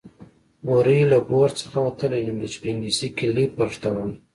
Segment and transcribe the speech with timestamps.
[0.65, 4.13] بوری له بور څخه وتلی نوم دی چې په انګليسي کې ليپرډ ته وايي